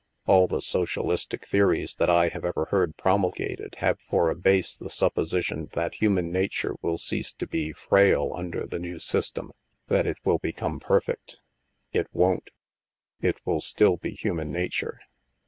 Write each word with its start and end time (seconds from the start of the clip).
All 0.25 0.47
the 0.47 0.63
socialistic 0.63 1.45
theories 1.45 1.93
that 1.97 2.09
I 2.09 2.29
have 2.29 2.43
ever 2.43 2.65
heard 2.71 2.97
promulgated 2.97 3.75
have 3.81 3.99
for 3.99 4.31
a 4.31 4.35
base 4.35 4.73
the 4.75 4.89
sup 4.89 5.13
position 5.13 5.67
that 5.73 5.93
human 5.93 6.31
nature 6.31 6.73
will 6.81 6.97
cease 6.97 7.31
to 7.33 7.45
be 7.45 7.71
frail 7.71 8.33
under 8.35 8.65
the 8.65 8.79
new 8.79 8.97
system— 8.97 9.51
that 9.89 10.07
it 10.07 10.17
will 10.25 10.39
become 10.39 10.79
perfect. 10.79 11.37
It 11.93 12.07
won't. 12.13 12.49
It 13.21 13.41
will 13.45 13.61
still 13.61 13.95
be 13.97 14.13
human 14.15 14.51
nature. 14.51 15.01